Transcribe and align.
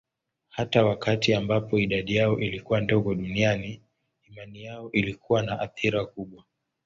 Hata 0.49 0.85
wakati 0.85 1.33
ambapo 1.33 1.79
idadi 1.79 2.15
yao 2.15 2.39
ilikuwa 2.39 2.81
ndogo 2.81 3.15
duniani, 3.15 3.81
imani 4.27 4.63
yao 4.63 4.91
ilikuwa 4.91 5.41
na 5.41 5.59
athira 5.59 6.05
kubwa. 6.05 6.43